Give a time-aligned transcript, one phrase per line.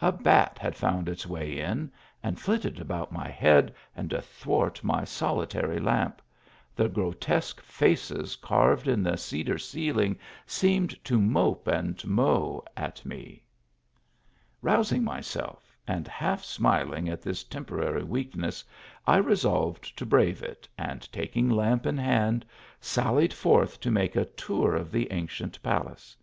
[0.00, 1.90] A bat had found its way in,
[2.22, 6.22] and flitted about my head and athwart my solitary lamp;
[6.76, 10.16] the grotesque faces carved in the cedar ceiling
[10.46, 13.42] seemed to mope and mow at me.
[14.60, 18.62] Rousing myself, and half smiling at this tempora ry weakness,
[19.04, 22.46] I resolved to brave it, and, taking lamp in hand,
[22.80, 26.16] sallied forth to make a tour of the ancient palace.